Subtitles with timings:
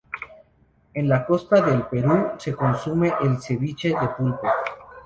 [0.95, 4.47] En la costa del Perú se consume el cebiche de pulpo.